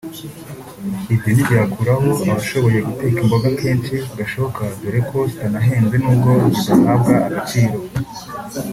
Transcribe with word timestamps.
ibyo 1.13 1.29
ntibyakuraho 1.33 2.09
abashoboye 2.23 2.79
guteka 2.87 3.17
imboga 3.23 3.49
kenshi 3.59 3.95
gashoboka 4.17 4.61
dore 4.81 5.01
ko 5.09 5.17
zitanahenze 5.31 5.95
nubwo 6.03 6.29
bidahabwa 6.43 7.13
agaciro 7.27 7.75